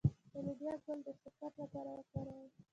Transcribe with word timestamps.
د 0.33 0.33
لوبیا 0.45 0.73
ګل 0.85 0.99
د 1.05 1.09
شکر 1.21 1.51
لپاره 1.61 1.89
وکاروئ 1.97 2.47